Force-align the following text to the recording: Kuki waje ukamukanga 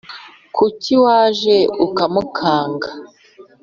Kuki 0.55 0.91
waje 1.03 1.57
ukamukanga 1.85 2.89